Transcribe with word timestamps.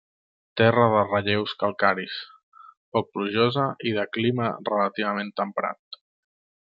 Terra 0.59 0.85
de 0.93 1.01
relleus 1.09 1.51
calcaris, 1.63 2.15
poc 2.97 3.11
plujosa 3.17 3.67
i 3.91 3.95
de 4.01 4.07
clima 4.17 4.51
relativament 4.71 5.31
temperat. 5.43 6.01